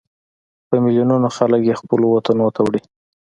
په 0.67 0.75
ملیونونو 0.83 1.27
خلک 1.37 1.61
یې 1.69 1.79
خپلو 1.81 2.05
وطنونو 2.09 2.47
ته 2.55 2.59
وړي. 2.65 2.81